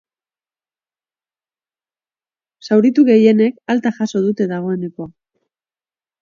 [2.69, 5.09] Zauritu gehienek alta jaso dute dagoeneko.